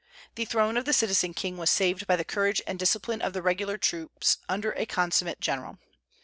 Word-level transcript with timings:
The 0.33 0.45
throne 0.45 0.77
of 0.77 0.85
the 0.85 0.93
citizen 0.93 1.35
king 1.35 1.57
was 1.59 1.69
saved 1.69 2.07
by 2.07 2.15
the 2.15 2.25
courage 2.25 2.59
and 2.65 2.79
discipline 2.79 3.21
of 3.21 3.33
the 3.33 3.43
regular 3.43 3.77
troops 3.77 4.37
under 4.49 4.71
a 4.71 4.87
consummate 4.87 5.39
general. 5.39 5.77